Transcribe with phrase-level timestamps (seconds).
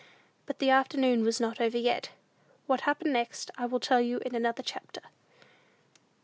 [0.47, 2.09] But the afternoon was not over yet.
[2.65, 5.03] What happened next, I will tell you in another chapter.